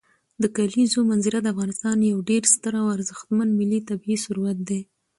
د 0.41 0.43
کلیزو 0.55 0.99
منظره 1.09 1.39
د 1.41 1.47
افغانستان 1.53 1.97
یو 2.11 2.17
ډېر 2.29 2.43
ستر 2.53 2.73
او 2.81 2.87
ارزښتمن 2.95 3.49
ملي 3.59 3.79
طبعي 3.89 4.15
ثروت 4.23 4.57
دی. 4.69 4.81